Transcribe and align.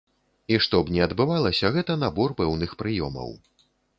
І 0.53 0.57
што 0.65 0.79
б 0.85 0.93
ні 0.95 1.01
адбывалася, 1.07 1.69
гэта 1.77 1.97
набор 2.05 2.33
пэўных 2.41 2.75
прыёмаў. 2.83 3.29